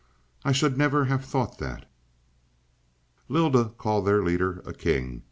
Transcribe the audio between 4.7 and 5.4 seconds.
king.